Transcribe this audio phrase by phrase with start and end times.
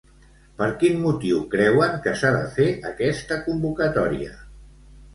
[0.61, 4.37] Per quin motiu creuen que s'ha de fer aquesta convocatòria?